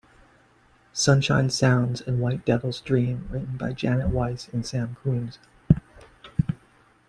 [0.93, 5.37] "Sunshine Sounds" and "White Devil's Dream" written by Janet Weiss and Sam Coomes.